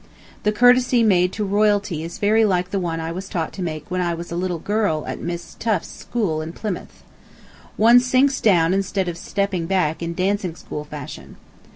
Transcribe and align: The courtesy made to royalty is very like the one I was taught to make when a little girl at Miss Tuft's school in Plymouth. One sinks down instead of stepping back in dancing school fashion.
The 0.41 0.51
courtesy 0.51 1.03
made 1.03 1.31
to 1.33 1.45
royalty 1.45 2.01
is 2.03 2.17
very 2.17 2.43
like 2.43 2.71
the 2.71 2.79
one 2.79 2.99
I 2.99 3.11
was 3.11 3.29
taught 3.29 3.53
to 3.53 3.61
make 3.61 3.91
when 3.91 4.01
a 4.01 4.15
little 4.35 4.57
girl 4.57 5.05
at 5.05 5.21
Miss 5.21 5.55
Tuft's 5.59 5.89
school 5.91 6.41
in 6.41 6.53
Plymouth. 6.53 7.03
One 7.77 7.99
sinks 7.99 8.41
down 8.41 8.73
instead 8.73 9.07
of 9.07 9.15
stepping 9.15 9.67
back 9.67 10.01
in 10.01 10.15
dancing 10.15 10.55
school 10.55 10.85
fashion. 10.85 11.37